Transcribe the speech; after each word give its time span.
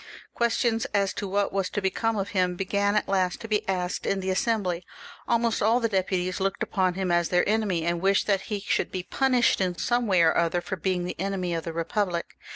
Questions 0.33 0.85
as 0.95 1.13
to 1.13 1.27
what 1.27 1.53
was 1.53 1.69
to 1.69 1.79
become 1.79 2.17
of 2.17 2.29
him 2.29 2.55
began 2.55 2.95
at 2.95 3.07
last 3.07 3.39
to 3.41 3.47
be 3.47 3.61
asked 3.69 4.07
in 4.07 4.19
the 4.19 4.31
Assembly; 4.31 4.83
almost 5.27 5.61
all 5.61 5.79
the 5.79 5.87
deputies 5.87 6.39
looked 6.39 6.63
upon 6.63 6.95
him 6.95 7.11
as 7.11 7.29
their 7.29 7.47
enemy, 7.47 7.83
and 7.85 8.01
wished 8.01 8.25
that 8.25 8.41
he 8.49 8.61
should 8.61 8.91
be 8.91 9.03
punished 9.03 9.61
in 9.61 9.77
some 9.77 10.07
way 10.07 10.23
or 10.23 10.35
other 10.35 10.59
for 10.59 10.75
being 10.75 11.03
the 11.05 11.19
enemy 11.19 11.53
of 11.53 11.65
the 11.65 11.71
Eepublic. 11.71 12.31